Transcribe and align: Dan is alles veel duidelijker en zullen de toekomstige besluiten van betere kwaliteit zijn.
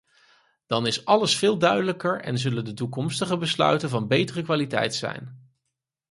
Dan 0.65 0.87
is 0.87 1.05
alles 1.05 1.37
veel 1.37 1.57
duidelijker 1.57 2.21
en 2.21 2.37
zullen 2.37 2.65
de 2.65 2.73
toekomstige 2.73 3.37
besluiten 3.37 3.89
van 3.89 4.07
betere 4.07 4.41
kwaliteit 4.41 4.95
zijn. 4.95 5.51